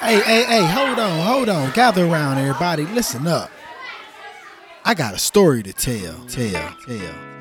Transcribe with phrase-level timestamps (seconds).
[0.00, 1.72] Hey, hey, hey, hold on, hold on.
[1.72, 2.86] Gather around, everybody.
[2.86, 3.50] Listen up.
[4.84, 6.14] I got a story to tell.
[6.26, 7.37] Tell, tell.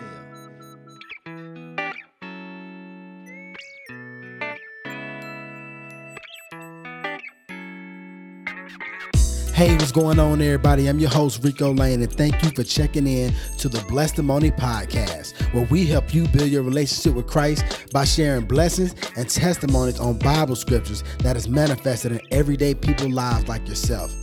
[9.58, 10.86] Hey, what's going on, everybody?
[10.86, 15.34] I'm your host, Rico Lane, and thank you for checking in to the Blessedtimony Podcast,
[15.52, 20.20] where we help you build your relationship with Christ by sharing blessings and testimonies on
[20.20, 24.16] Bible scriptures that is manifested in everyday people lives like yourself.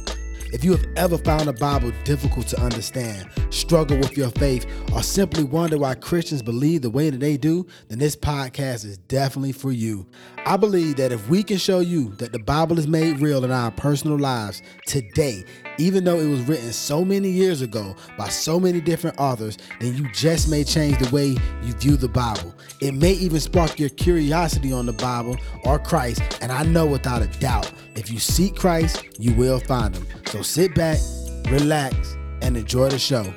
[0.52, 5.02] If you have ever found the Bible difficult to understand, struggle with your faith, or
[5.02, 9.52] simply wonder why Christians believe the way that they do, then this podcast is definitely
[9.52, 10.06] for you.
[10.46, 13.50] I believe that if we can show you that the Bible is made real in
[13.50, 15.44] our personal lives today,
[15.78, 19.94] even though it was written so many years ago by so many different authors, then
[19.96, 22.54] you just may change the way you view the Bible.
[22.80, 27.22] It may even spark your curiosity on the Bible or Christ, and I know without
[27.22, 30.06] a doubt, if you seek Christ, you will find him.
[30.26, 30.98] So sit back,
[31.46, 33.32] relax, and enjoy the show.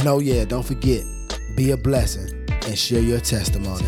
[0.00, 1.04] And oh yeah, don't forget,
[1.54, 3.84] be a blessing and share your testimony.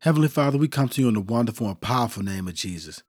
[0.00, 3.04] Heavenly Father, we come to you in the wonderful and powerful name of Jesus.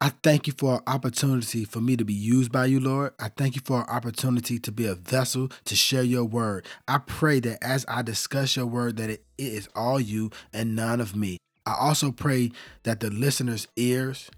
[0.00, 3.12] I thank you for an opportunity for me to be used by you, Lord.
[3.18, 6.64] I thank you for an opportunity to be a vessel to share your word.
[6.86, 10.98] I pray that as I discuss your word, that it is all you and none
[10.98, 11.36] of me.
[11.66, 12.52] I also pray
[12.84, 14.30] that the listeners' ears,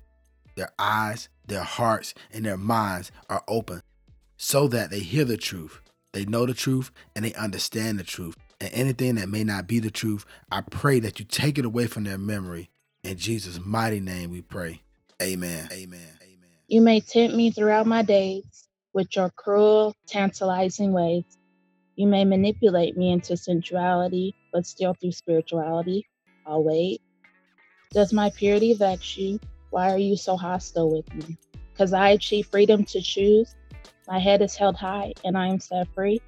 [0.56, 3.82] their eyes, their hearts, and their minds are open
[4.38, 8.34] so that they hear the truth, they know the truth, and they understand the truth.
[8.58, 11.86] And anything that may not be the truth, I pray that you take it away
[11.86, 12.70] from their memory.
[13.04, 14.80] In Jesus' mighty name we pray.
[15.22, 15.68] Amen.
[15.70, 16.00] Amen.
[16.22, 16.50] Amen.
[16.68, 21.24] You may tempt me throughout my days with your cruel, tantalizing ways.
[21.96, 26.06] You may manipulate me into sensuality, but still through spirituality.
[26.46, 27.02] I'll wait.
[27.92, 29.38] Does my purity vex you?
[29.70, 31.38] Why are you so hostile with me?
[31.72, 33.54] Because I achieve freedom to choose.
[34.06, 36.20] My head is held high and I am set free.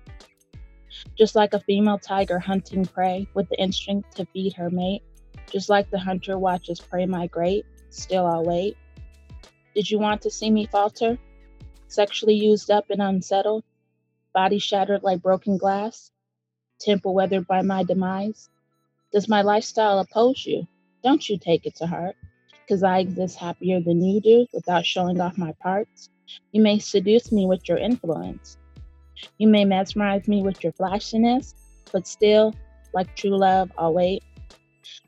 [1.19, 5.03] Just like a female tiger hunting prey with the instinct to feed her mate.
[5.51, 8.77] Just like the hunter watches prey migrate, still I'll wait.
[9.75, 11.19] Did you want to see me falter?
[11.89, 13.65] Sexually used up and unsettled?
[14.33, 16.11] Body shattered like broken glass?
[16.79, 18.49] Temple weathered by my demise?
[19.13, 20.67] Does my lifestyle oppose you?
[21.03, 22.17] Don't you take it to heart,
[22.63, 26.09] because I exist happier than you do without showing off my parts.
[26.53, 28.57] You may seduce me with your influence.
[29.39, 31.55] You may mesmerize me with your flashiness,
[31.93, 32.55] but still,
[32.95, 34.23] like true love, I'll wait.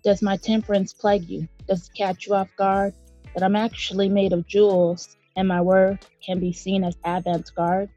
[0.03, 1.49] Does my temperance plague you?
[1.67, 2.95] Does it catch you off guard?
[3.35, 7.91] that I'm actually made of jewels and my worth can be seen as avant garde.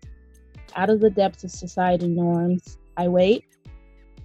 [0.75, 3.45] Out of the depths of society norms, I wait.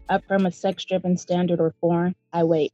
[0.09, 2.72] Up from a sex driven standard or form, I wait.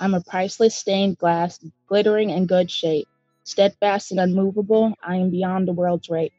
[0.00, 1.58] I'm a priceless stained glass,
[1.88, 3.08] glittering in good shape.
[3.44, 6.32] Steadfast and unmovable, I am beyond the world's rate.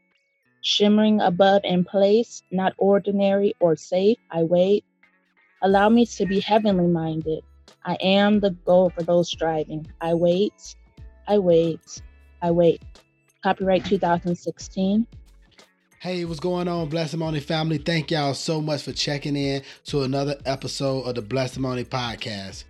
[0.61, 4.83] Shimmering above in place, not ordinary or safe, I wait.
[5.61, 7.44] Allow me to be heavenly minded.
[7.83, 9.85] I am the goal for those striving.
[10.01, 10.75] I wait.
[11.27, 12.01] I wait.
[12.41, 12.81] I wait.
[13.44, 15.06] Copyright 2016.
[16.00, 17.77] Hey, what's going on, Blessedtimony family?
[17.77, 22.63] Thank y'all so much for checking in to another episode of the Blessedtimony Podcast.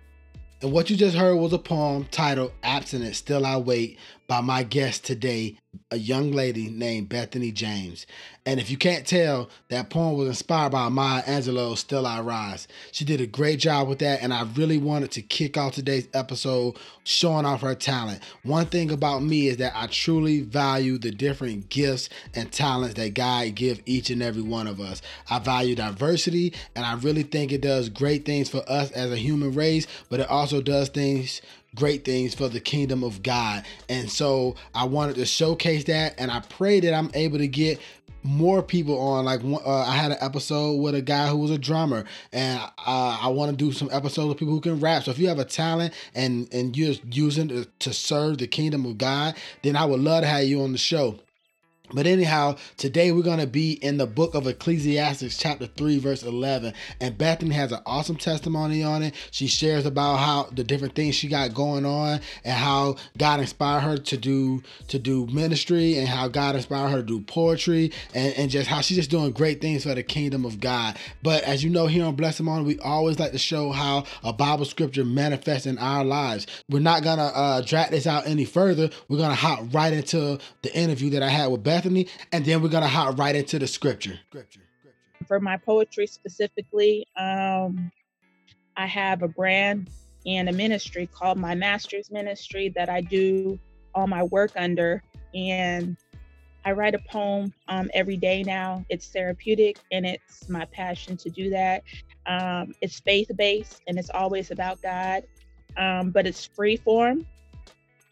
[0.62, 4.62] And what you just heard was a poem titled Abstinent Still I Wait by my
[4.62, 5.56] guest today,
[5.90, 8.06] a young lady named Bethany James.
[8.44, 12.68] And if you can't tell, that poem was inspired by Maya Angelou's Still I Rise.
[12.92, 16.08] She did a great job with that, and I really wanted to kick off today's
[16.14, 18.22] episode showing off her talent.
[18.42, 23.14] One thing about me is that I truly value the different gifts and talents that
[23.14, 25.02] God give each and every one of us.
[25.28, 29.16] I value diversity, and I really think it does great things for us as a
[29.16, 31.42] human race, but it also does things
[31.76, 33.64] great things for the kingdom of God.
[33.88, 37.78] And so I wanted to showcase that, and I pray that I'm able to get
[38.26, 39.24] more people on.
[39.24, 43.18] Like uh, i had an episode with a guy who was a drummer and uh,
[43.22, 45.04] i want to do some episodes with people who can rap.
[45.04, 48.84] So if you have a talent and and you're using it to serve the kingdom
[48.84, 51.20] of god then i would love to have you on the show
[51.92, 56.22] but anyhow, today we're going to be in the book of Ecclesiastes, chapter 3, verse
[56.22, 56.74] 11.
[57.00, 59.14] And Bethany has an awesome testimony on it.
[59.30, 63.80] She shares about how the different things she got going on and how God inspired
[63.80, 68.34] her to do to do ministry and how God inspired her to do poetry and,
[68.34, 70.96] and just how she's just doing great things for the kingdom of God.
[71.22, 74.64] But as you know, here on Blessedtimony, we always like to show how a Bible
[74.64, 76.46] scripture manifests in our lives.
[76.68, 78.90] We're not going to uh, drag this out any further.
[79.08, 81.75] We're going to hop right into the interview that I had with Bethany.
[81.76, 84.18] Bethany, and then we're gonna hop right into the scripture.
[85.28, 87.90] For my poetry specifically, um,
[88.78, 89.90] I have a brand
[90.24, 93.58] and a ministry called my master's ministry that I do
[93.94, 95.02] all my work under.
[95.34, 95.98] And
[96.64, 98.84] I write a poem um, every day now.
[98.88, 101.82] It's therapeutic and it's my passion to do that.
[102.24, 105.24] Um, it's faith based and it's always about God,
[105.76, 107.26] um, but it's free form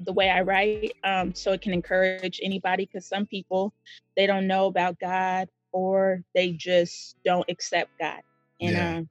[0.05, 2.87] the way I write, um, so it can encourage anybody.
[2.87, 3.73] Because some people
[4.17, 8.21] they don't know about God or they just don't accept God,
[8.61, 8.97] and yeah.
[8.97, 9.09] um,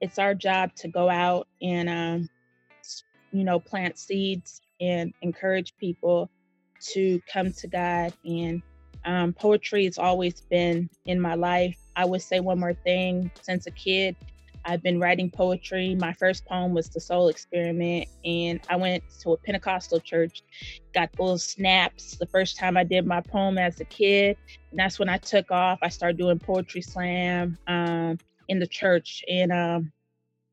[0.00, 2.28] it's our job to go out and um,
[3.32, 6.30] you know plant seeds and encourage people
[6.92, 8.12] to come to God.
[8.24, 8.62] And
[9.04, 11.78] um, poetry has always been in my life.
[11.96, 14.16] I would say one more thing since a kid,
[14.64, 15.94] I've been writing poetry.
[15.94, 20.42] My first poem was The Soul Experiment, and I went to a Pentecostal church,
[20.94, 24.36] got those snaps the first time I did my poem as a kid.
[24.70, 25.78] And that's when I took off.
[25.82, 28.18] I started doing poetry slam um,
[28.48, 29.92] in the church, and um,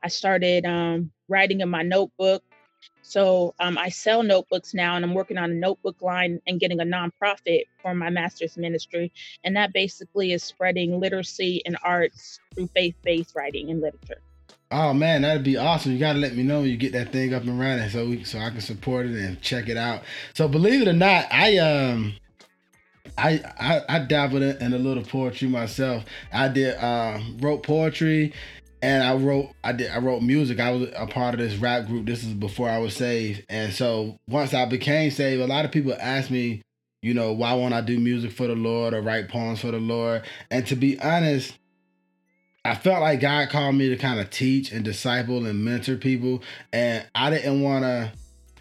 [0.03, 2.43] I started um, writing in my notebook
[3.07, 6.81] so um, I sell notebooks now, and I'm working on a notebook line and getting
[6.81, 9.13] a nonprofit for my master's ministry.
[9.45, 14.21] And that basically is spreading literacy and arts through faith-based writing and literature.
[14.71, 15.93] Oh man, that'd be awesome!
[15.93, 18.25] You gotta let me know when you get that thing up and running, so we,
[18.25, 20.03] so I can support it and check it out.
[20.33, 22.13] So believe it or not, I um.
[23.17, 26.03] I, I, I dabbled in, in, a little poetry myself.
[26.31, 28.31] I did uh, wrote poetry
[28.81, 30.59] and I wrote I did I wrote music.
[30.59, 32.05] I was a part of this rap group.
[32.05, 33.43] This is before I was saved.
[33.49, 36.61] And so once I became saved, a lot of people asked me,
[37.01, 39.79] you know, why won't I do music for the Lord or write poems for the
[39.79, 40.23] Lord?
[40.51, 41.57] And to be honest,
[42.65, 46.43] I felt like God called me to kind of teach and disciple and mentor people.
[46.73, 48.11] And I didn't want to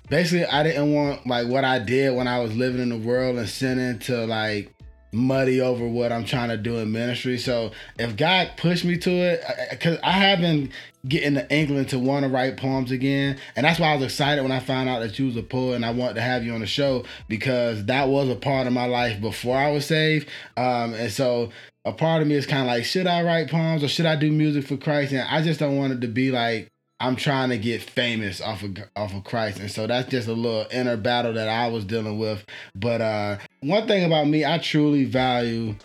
[0.08, 3.36] basically I didn't want like what I did when I was living in the world
[3.36, 4.72] and sinning to like
[5.16, 7.38] muddy over what I'm trying to do in ministry.
[7.38, 10.70] So if God pushed me to it, because I, I, have been
[11.08, 14.42] getting to England to want to write poems again, and that's why I was excited
[14.42, 16.52] when I found out that you was a poet, and I wanted to have you
[16.52, 20.28] on the show because that was a part of my life before I was saved,
[20.56, 21.50] um, and so.
[21.84, 24.16] A part of me is kind of like, should I write poems or should I
[24.16, 25.12] do music for Christ?
[25.12, 26.66] And I just don't want it to be like
[26.98, 29.60] I'm trying to get famous off of off of Christ.
[29.60, 32.44] And so that's just a little inner battle that I was dealing with.
[32.74, 35.76] But uh one thing about me, I truly value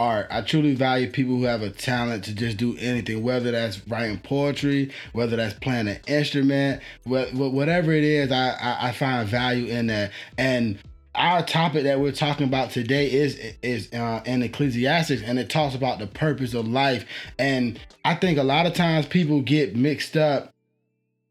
[0.00, 0.26] art.
[0.30, 4.18] I truly value people who have a talent to just do anything, whether that's writing
[4.18, 10.10] poetry, whether that's playing an instrument, whatever it is, I, I, find value in that.
[10.38, 10.78] And
[11.14, 15.74] our topic that we're talking about today is is uh, in Ecclesiastics, and it talks
[15.74, 17.04] about the purpose of life.
[17.38, 20.54] And I think a lot of times people get mixed up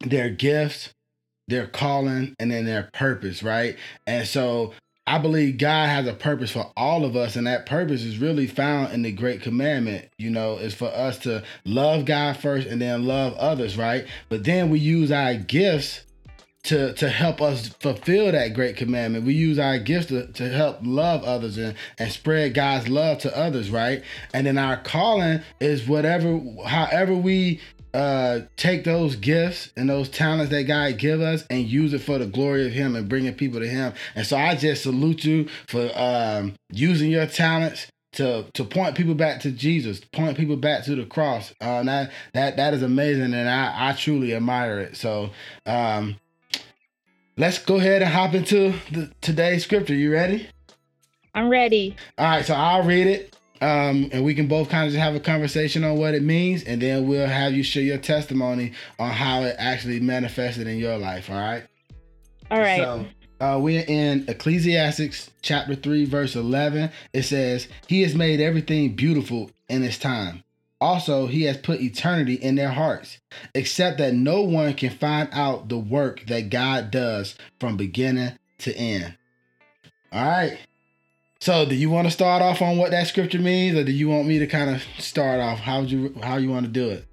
[0.01, 0.93] their gifts,
[1.47, 3.77] their calling, and then their purpose, right?
[4.05, 4.73] And so
[5.09, 8.45] I believe God has a purpose for all of us, and that purpose is really
[8.45, 10.07] found in the Great Commandment.
[10.19, 14.05] You know, is for us to love God first and then love others, right?
[14.29, 16.03] But then we use our gifts
[16.65, 19.25] to to help us fulfill that great commandment.
[19.25, 23.35] We use our gifts to, to help love others and, and spread God's love to
[23.35, 24.03] others, right?
[24.31, 27.61] And then our calling is whatever however we
[27.93, 32.17] uh take those gifts and those talents that God give us and use it for
[32.17, 33.93] the glory of him and bringing people to him.
[34.15, 39.15] And so I just salute you for um using your talents to to point people
[39.15, 41.53] back to Jesus, point people back to the cross.
[41.61, 44.97] Uh, that that that is amazing, and I I truly admire it.
[44.97, 45.31] So
[45.65, 46.17] um,
[47.37, 49.93] let's go ahead and hop into the today's scripture.
[49.93, 50.49] You ready?
[51.33, 51.95] I'm ready.
[52.17, 53.35] All right, so I'll read it.
[53.61, 56.63] Um, and we can both kind of just have a conversation on what it means,
[56.63, 60.97] and then we'll have you share your testimony on how it actually manifested in your
[60.97, 61.29] life.
[61.29, 61.63] All right.
[62.49, 62.77] All right.
[62.77, 63.05] So
[63.41, 66.89] uh, we're in Ecclesiastics chapter 3, verse 11.
[67.13, 70.43] It says, He has made everything beautiful in its time.
[70.81, 73.19] Also, he has put eternity in their hearts,
[73.53, 78.75] except that no one can find out the work that God does from beginning to
[78.75, 79.17] end.
[80.11, 80.57] All right.
[81.41, 84.09] So, do you want to start off on what that scripture means, or do you
[84.09, 85.59] want me to kind of start off?
[85.59, 87.05] How would you how you want to do it?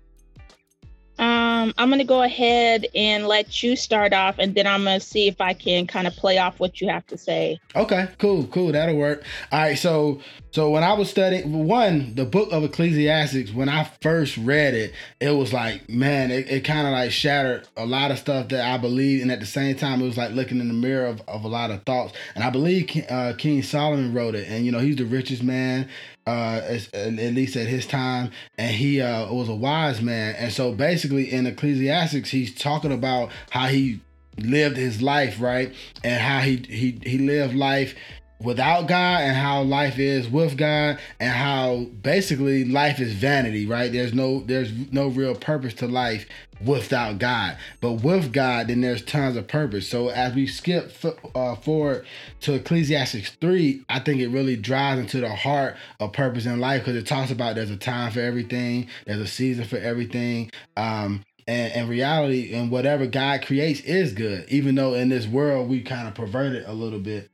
[1.17, 5.29] Um, I'm gonna go ahead and let you start off, and then I'm gonna see
[5.29, 7.59] if I can kind of play off what you have to say.
[7.75, 9.25] Okay, cool, cool, that'll work.
[9.53, 10.21] All right, so
[10.53, 14.95] so when I was studying one, the book of Ecclesiastics, when I first read it,
[15.21, 18.65] it was like, man, it, it kind of like shattered a lot of stuff that
[18.65, 21.21] I believe, and at the same time, it was like looking in the mirror of,
[21.29, 22.13] of a lot of thoughts.
[22.35, 25.89] And I believe uh, King Solomon wrote it, and you know he's the richest man
[26.27, 30.35] uh, at least at his time, and he uh, was a wise man.
[30.37, 34.01] And so basically, in Ecclesiastics, he's talking about how he
[34.39, 35.75] lived his life, right,
[36.05, 37.95] and how he he he lived life
[38.39, 43.91] without God and how life is with God and how basically life is vanity, right?
[43.91, 46.27] There's no there's no real purpose to life
[46.65, 47.57] without God.
[47.81, 49.89] But with God, then there's tons of purpose.
[49.89, 50.93] So as we skip
[51.35, 52.07] uh, forward
[52.41, 56.83] to Ecclesiastics 3, I think it really drives into the heart of purpose in life
[56.83, 60.51] because it talks about there's a time for everything, there's a season for everything.
[60.77, 65.69] Um, and, and reality and whatever God creates is good, even though in this world
[65.69, 67.31] we kind of pervert it a little bit.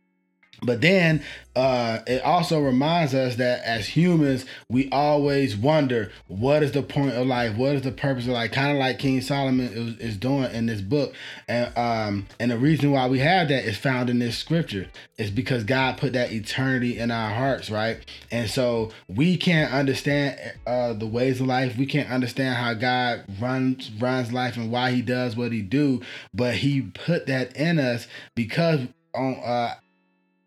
[0.64, 1.23] But then
[1.56, 7.14] uh, it also reminds us that as humans, we always wonder what is the point
[7.14, 10.16] of life, what is the purpose of life, kind of like King Solomon is, is,
[10.16, 11.14] doing in this book.
[11.49, 15.30] And um, and the reason why we have that is found in this scripture is
[15.30, 17.99] because God put that eternity in our hearts, right?
[18.30, 21.76] And so we can't understand uh, the ways of life.
[21.76, 26.02] We can't understand how God runs runs life and why He does what He do,
[26.32, 28.06] but He put that in us
[28.37, 28.80] because
[29.14, 29.75] on uh,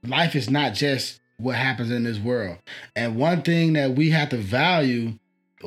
[0.08, 2.58] life is not just what happens in this world.
[2.96, 5.14] And one thing that we have to value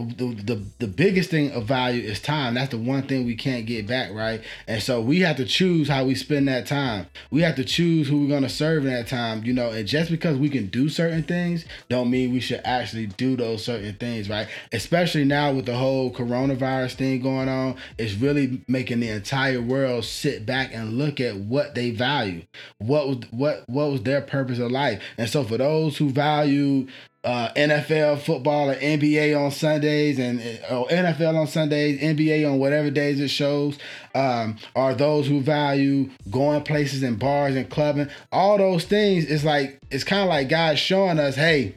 [0.04, 2.54] the, the the biggest thing of value is time.
[2.54, 4.40] That's the one thing we can't get back, right?
[4.66, 7.06] And so we have to choose how we spend that time.
[7.30, 9.70] We have to choose who we're gonna serve in that time, you know.
[9.70, 13.64] And just because we can do certain things, don't mean we should actually do those
[13.64, 14.48] certain things, right?
[14.72, 20.04] Especially now with the whole coronavirus thing going on, it's really making the entire world
[20.04, 22.42] sit back and look at what they value,
[22.78, 25.02] what was what what was their purpose of life.
[25.16, 26.86] And so for those who value
[27.24, 32.90] uh, NFL football or NBA on Sundays and uh, NFL on Sundays, NBA on whatever
[32.90, 33.78] days it shows,
[34.14, 38.08] um, are those who value going places and bars and clubbing.
[38.30, 41.76] All those things it's like it's kind of like God showing us, hey,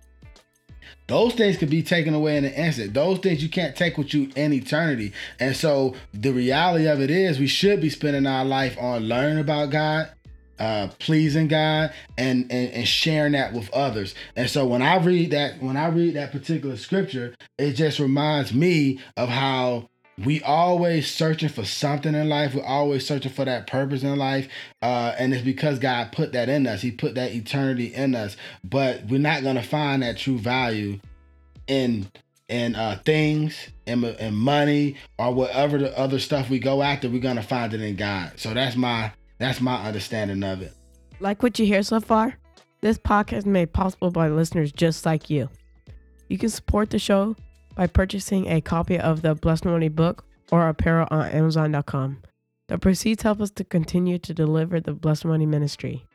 [1.07, 2.93] those things could be taken away in an instant.
[2.93, 5.11] Those things you can't take with you in eternity.
[5.39, 9.39] And so the reality of it is we should be spending our life on learning
[9.39, 10.09] about God,
[10.59, 14.13] uh, pleasing God and, and and sharing that with others.
[14.35, 18.53] And so when I read that when I read that particular scripture, it just reminds
[18.53, 19.89] me of how
[20.23, 22.53] we always searching for something in life.
[22.53, 24.47] We're always searching for that purpose in life.
[24.81, 26.81] Uh, and it's because God put that in us.
[26.81, 28.37] He put that eternity in us.
[28.63, 30.99] But we're not gonna find that true value
[31.67, 32.11] in
[32.49, 37.09] in uh, things and, and money or whatever the other stuff we go after.
[37.09, 38.33] We're gonna find it in God.
[38.35, 40.73] So that's my that's my understanding of it.
[41.19, 42.37] Like what you hear so far?
[42.81, 45.49] This podcast is made possible by listeners just like you.
[46.29, 47.35] You can support the show
[47.75, 52.21] by purchasing a copy of the Blessedtimony book or apparel on Amazon.com.
[52.67, 56.05] The proceeds help us to continue to deliver the Blessedtimony ministry.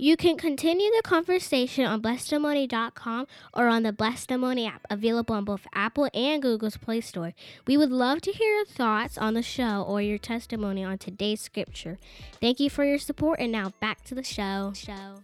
[0.00, 5.66] You can continue the conversation on blessedtimony.com or on the Blessedtimony app, available on both
[5.74, 7.34] Apple and Google's Play Store.
[7.66, 11.40] We would love to hear your thoughts on the show or your testimony on today's
[11.40, 11.98] scripture.
[12.40, 14.72] Thank you for your support, and now back to the show.
[14.76, 15.16] Show.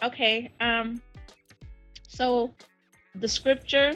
[0.00, 0.52] Okay.
[0.60, 1.02] Um.
[2.06, 2.54] So,
[3.16, 3.94] the scripture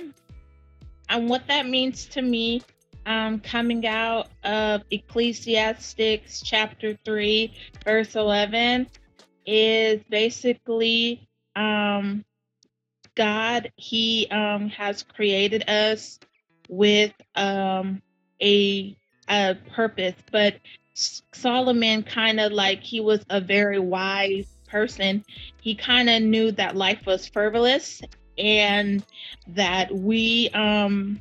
[1.08, 2.62] and what that means to me
[3.06, 7.52] um, coming out of Ecclesiastes chapter 3,
[7.84, 8.88] verse 11,
[9.50, 12.24] is basically um,
[13.16, 13.72] God.
[13.76, 16.20] He um, has created us
[16.68, 18.00] with um,
[18.40, 18.96] a
[19.28, 20.56] a purpose, but
[20.94, 25.24] Solomon kind of like he was a very wise person.
[25.60, 28.02] He kind of knew that life was frivolous
[28.38, 29.04] and
[29.48, 31.20] that we um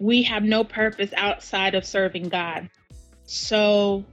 [0.00, 2.68] we have no purpose outside of serving God.
[3.24, 4.04] So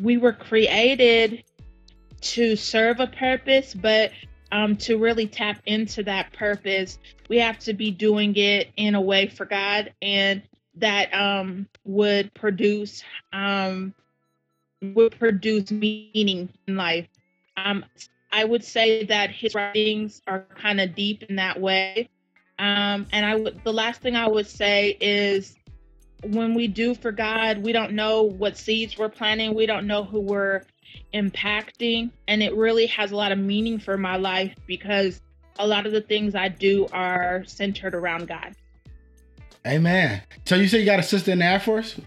[0.00, 1.44] we were created
[2.24, 4.10] to serve a purpose, but
[4.52, 9.00] um, to really tap into that purpose, we have to be doing it in a
[9.00, 10.42] way for God and
[10.76, 13.02] that um, would produce
[13.32, 13.94] um,
[14.82, 17.08] would produce meaning in life.
[17.56, 17.84] Um,
[18.32, 22.08] I would say that his writings are kind of deep in that way.
[22.58, 25.56] Um, and I would the last thing I would say is
[26.22, 29.54] when we do for God, we don't know what seeds we're planting.
[29.54, 30.62] We don't know who we're
[31.14, 35.20] impacting and it really has a lot of meaning for my life because
[35.58, 38.54] a lot of the things I do are centered around God.
[39.66, 40.22] Amen.
[40.44, 41.98] So you say you got a sister in the Air Force?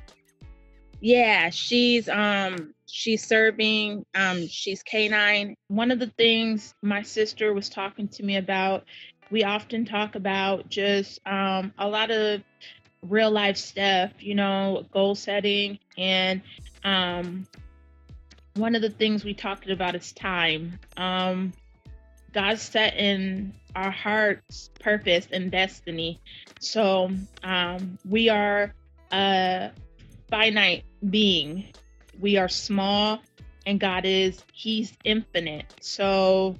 [1.00, 5.56] Yeah, she's um she's serving um she's K9.
[5.68, 8.86] One of the things my sister was talking to me about,
[9.32, 12.42] we often talk about just um a lot of
[13.04, 16.42] real life stuff, you know, goal setting and
[16.84, 17.48] um
[18.58, 20.80] one of the things we talked about is time.
[20.98, 21.54] Um,
[22.34, 26.20] God set in our hearts purpose and destiny.
[26.60, 27.12] So
[27.44, 28.74] um, we are
[29.12, 29.72] a
[30.30, 31.66] finite being.
[32.20, 33.20] We are small,
[33.66, 35.74] and God is He's infinite.
[35.82, 36.56] So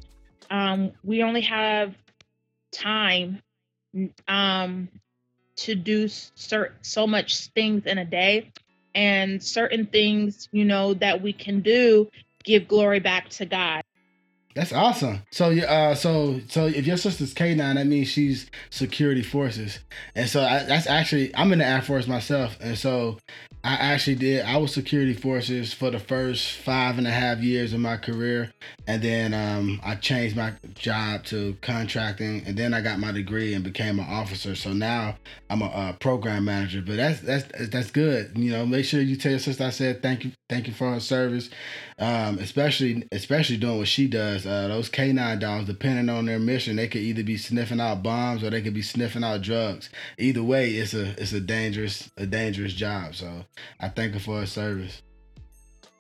[0.50, 1.96] um, we only have
[2.72, 3.42] time
[4.28, 4.90] um,
[5.58, 8.52] to do so much things in a day
[8.98, 12.10] and certain things you know that we can do
[12.44, 13.84] give glory back to god
[14.58, 15.22] that's awesome.
[15.32, 19.78] So, uh, so, so if your sister's K nine, that means she's security forces,
[20.16, 23.20] and so I, that's actually I'm in the Air Force myself, and so
[23.64, 24.46] I actually did.
[24.46, 28.52] I was security forces for the first five and a half years of my career,
[28.88, 33.54] and then um, I changed my job to contracting, and then I got my degree
[33.54, 34.56] and became an officer.
[34.56, 35.18] So now
[35.52, 36.82] I'm a, a program manager.
[36.82, 38.36] But that's that's that's good.
[38.36, 40.94] You know, make sure you tell your sister I said thank you, thank you for
[40.94, 41.52] her service,
[42.00, 44.47] um, especially especially doing what she does.
[44.48, 48.44] Uh, those K9 dogs, depending on their mission, they could either be sniffing out bombs
[48.44, 49.90] or they could be sniffing out drugs.
[50.18, 53.16] Either way, it's a it's a dangerous a dangerous job.
[53.16, 53.46] So
[53.80, 55.02] I thank her for her service.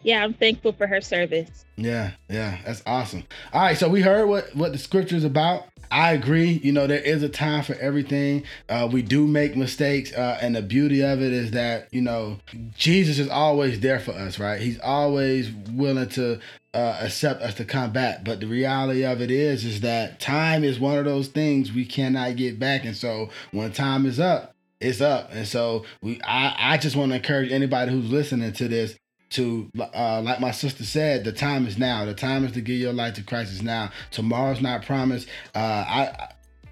[0.04, 1.66] Yeah, I'm thankful for her service.
[1.76, 3.24] Yeah, yeah, that's awesome.
[3.52, 5.66] All right, so we heard what what the scripture is about.
[5.92, 6.60] I agree.
[6.64, 8.44] You know, there is a time for everything.
[8.68, 12.38] Uh, we do make mistakes, uh, and the beauty of it is that you know
[12.76, 14.60] Jesus is always there for us, right?
[14.60, 16.40] He's always willing to
[16.74, 18.24] uh, accept us to come back.
[18.24, 21.86] But the reality of it is, is that time is one of those things we
[21.86, 25.30] cannot get back, and so when time is up, it's up.
[25.32, 28.98] And so we, I, I just want to encourage anybody who's listening to this
[29.32, 32.06] to uh, like my sister said the time is now.
[32.06, 33.92] The time is to give your life to christ is now.
[34.12, 35.28] Tomorrow's not promised.
[35.54, 36.30] Uh, I,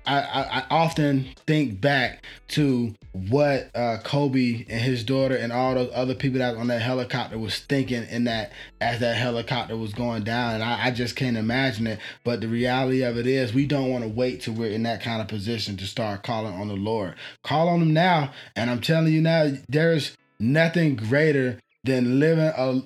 [0.07, 5.91] I, I, often think back to what uh, Kobe and his daughter and all those
[5.93, 10.23] other people that on that helicopter was thinking in that as that helicopter was going
[10.23, 11.99] down, and I, I just can't imagine it.
[12.23, 15.01] But the reality of it is, we don't want to wait till we're in that
[15.01, 17.15] kind of position to start calling on the Lord.
[17.43, 22.81] Call on Him now, and I'm telling you now, there's nothing greater than living a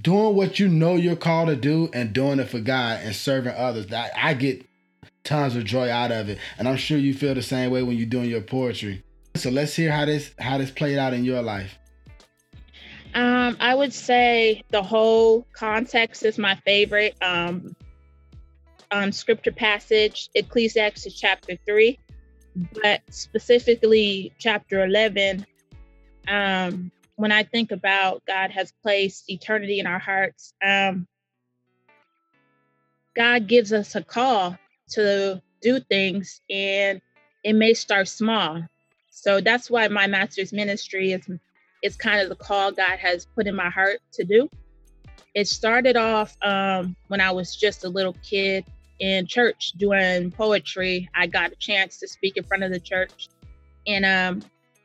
[0.00, 3.54] doing what you know you're called to do and doing it for God and serving
[3.54, 3.92] others.
[3.92, 4.64] I, I get
[5.24, 7.96] tons of joy out of it, and I'm sure you feel the same way when
[7.96, 9.02] you're doing your poetry.
[9.34, 11.78] So let's hear how this how this played out in your life.
[13.14, 17.16] Um, I would say the whole context is my favorite.
[17.20, 17.74] Um,
[18.90, 21.98] um, scripture passage, Ecclesiastes chapter three,
[22.82, 25.44] but specifically chapter eleven.
[26.28, 31.08] Um, when I think about God has placed eternity in our hearts, um,
[33.16, 34.56] God gives us a call
[34.90, 37.00] to do things, and
[37.42, 38.62] it may start small.
[39.10, 41.28] So that's why my master's ministry is
[41.82, 44.48] is kind of the call God has put in my heart to do.
[45.34, 48.64] It started off um, when I was just a little kid
[49.00, 51.08] in church doing poetry.
[51.16, 53.28] I got a chance to speak in front of the church,
[53.88, 54.42] and um,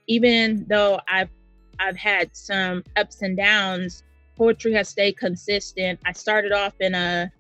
[0.08, 1.30] even though I've
[1.80, 4.04] I've had some ups and downs.
[4.36, 6.00] Poetry has stayed consistent.
[6.06, 7.32] I started off in a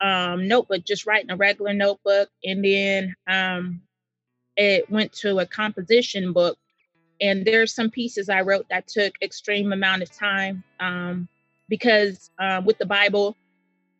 [0.00, 3.82] um, notebook, just writing a regular notebook, and then um,
[4.56, 6.58] it went to a composition book.
[7.20, 11.28] And there's some pieces I wrote that took extreme amount of time um,
[11.68, 13.36] because uh, with the Bible,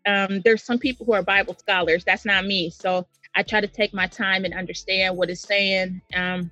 [0.07, 2.05] um, there's some people who are Bible scholars.
[2.05, 2.71] That's not me.
[2.71, 6.01] So I try to take my time and understand what it's saying.
[6.15, 6.51] Um,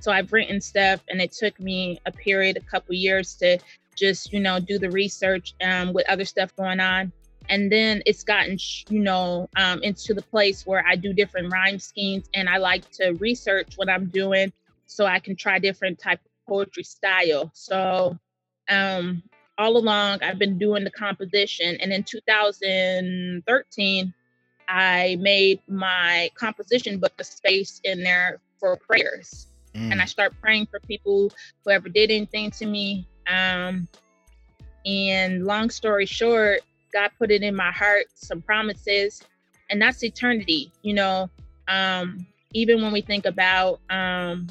[0.00, 3.58] so I've written stuff, and it took me a period, a couple years to
[3.96, 7.12] just you know do the research um, with other stuff going on.
[7.50, 8.58] And then it's gotten,
[8.90, 12.90] you know, um, into the place where I do different rhyme schemes, and I like
[12.92, 14.52] to research what I'm doing
[14.86, 17.50] so I can try different type of poetry style.
[17.54, 18.18] So
[18.68, 19.22] um,
[19.56, 24.14] all along, I've been doing the composition, and in 2013,
[24.68, 29.47] I made my composition book a space in there for prayers
[29.78, 29.92] mm.
[29.92, 31.32] and I start praying for people
[31.64, 33.06] who ever did anything to me.
[33.26, 33.88] Um,
[34.84, 36.60] and long story short,
[36.92, 39.22] God put it in my heart some promises,
[39.70, 40.72] and that's eternity.
[40.82, 41.30] You know,
[41.68, 44.48] um, even when we think about um,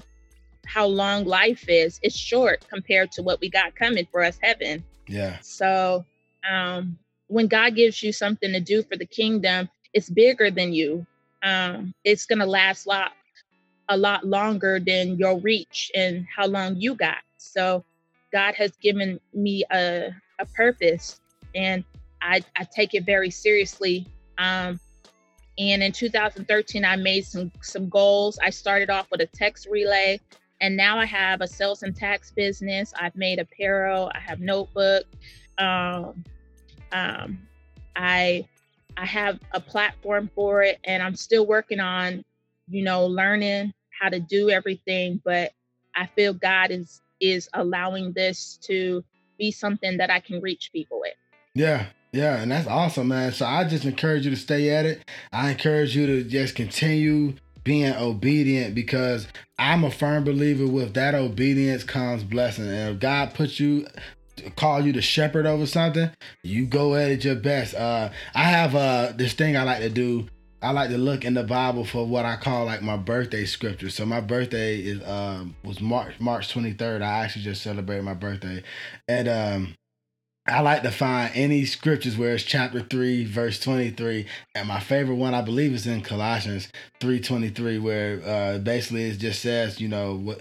[0.65, 4.83] how long life is, it's short compared to what we got coming for us, heaven.
[5.07, 5.37] Yeah.
[5.41, 6.05] So
[6.49, 11.05] um, when God gives you something to do for the kingdom, it's bigger than you.
[11.43, 13.13] Um, it's gonna last lot
[13.89, 17.19] a lot longer than your reach and how long you got.
[17.38, 17.84] So
[18.32, 21.19] God has given me a, a purpose
[21.56, 21.84] and
[22.21, 24.06] I, I take it very seriously.
[24.38, 24.80] Um,
[25.58, 28.38] and in 2013, I made some some goals.
[28.41, 30.19] I started off with a text relay,
[30.62, 32.93] and now I have a sales and tax business.
[33.00, 34.12] I've made apparel.
[34.13, 35.06] I have notebook.
[35.58, 36.23] Um,
[36.91, 37.39] um,
[37.95, 38.47] I
[38.97, 42.23] I have a platform for it, and I'm still working on,
[42.67, 45.51] you know, learning how to do everything, but
[45.95, 49.03] I feel God is is allowing this to
[49.38, 51.13] be something that I can reach people with.
[51.55, 53.31] Yeah, Yeah, and that's awesome, man.
[53.31, 55.03] So I just encourage you to stay at it.
[55.31, 57.33] I encourage you to just continue
[57.63, 59.27] being obedient because
[59.60, 62.67] I'm a firm believer with that obedience comes blessing.
[62.67, 63.88] And if God puts you
[64.55, 66.10] call you the shepherd over something,
[66.43, 67.73] you go at it your best.
[67.73, 70.27] Uh I have uh this thing I like to do.
[70.61, 73.89] I like to look in the Bible for what I call like my birthday scripture.
[73.89, 77.01] So my birthday is um was March March 23rd.
[77.01, 78.63] I actually just celebrated my birthday.
[79.07, 79.75] And um
[80.49, 84.25] I like to find any scriptures where it's chapter 3, verse 23.
[84.55, 86.69] And my favorite one, I believe, is in Colossians
[87.01, 90.39] 3.23, where uh, basically it just says, you know, what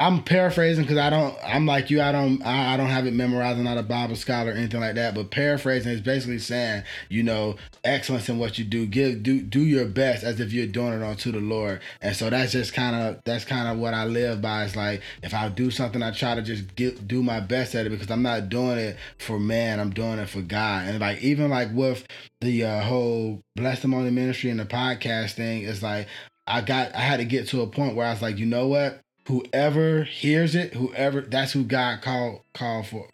[0.00, 3.14] I'm paraphrasing because I don't, I'm like you, I don't, I, I don't have it
[3.14, 3.58] memorized.
[3.58, 5.12] I'm not a Bible scholar or anything like that.
[5.12, 8.86] But paraphrasing is basically saying, you know, excellence in what you do.
[8.86, 11.80] Give, do, do your best as if you're doing it unto the Lord.
[12.00, 14.66] And so that's just kind of, that's kind of what I live by.
[14.66, 17.84] It's like, if I do something, I try to just get, do my best at
[17.84, 19.80] it because I'm not doing it for man.
[19.80, 20.86] I'm doing it for God.
[20.86, 22.06] And like even like with
[22.40, 26.06] the uh, whole testimony ministry and the podcast thing, it's like
[26.46, 28.68] I got I had to get to a point where I was like, you know
[28.68, 29.00] what?
[29.28, 33.08] Whoever hears it, whoever that's who God called called for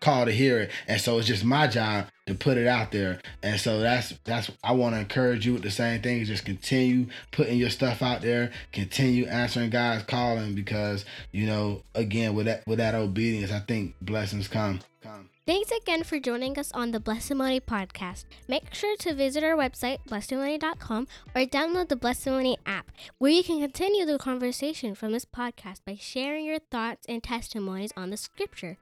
[0.00, 0.70] call to hear it.
[0.88, 3.20] And so it's just my job to put it out there.
[3.42, 6.24] And so that's that's I want to encourage you with the same thing.
[6.24, 12.34] Just continue putting your stuff out there, continue answering God's calling because, you know, again
[12.34, 14.80] with that with that obedience, I think blessings come.
[15.02, 15.30] Come.
[15.46, 18.24] Thanks again for joining us on the Blessedtimony podcast.
[18.48, 21.06] Make sure to visit our website, blessedtimony.com,
[21.36, 25.96] or download the Blessedtimony app, where you can continue the conversation from this podcast by
[26.00, 28.76] sharing your thoughts and testimonies on the scripture.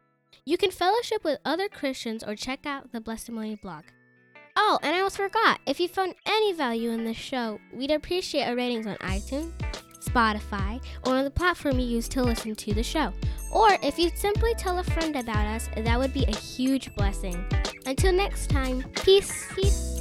[0.47, 3.85] You can fellowship with other Christians or check out the Blessedtimony blog.
[4.57, 8.45] Oh, and I almost forgot if you found any value in this show, we'd appreciate
[8.45, 9.53] a ratings on iTunes,
[10.05, 13.13] Spotify, or on the platform you use to listen to the show.
[13.53, 17.45] Or if you'd simply tell a friend about us, that would be a huge blessing.
[17.87, 20.01] Until next time, peace, peace.